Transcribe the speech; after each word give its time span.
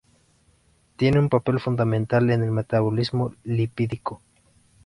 Tienen 0.95 1.19
un 1.19 1.29
papel 1.29 1.59
fundamental 1.59 2.31
en 2.31 2.41
el 2.41 2.49
metabolismo 2.49 3.35
lipídico. 3.43 4.19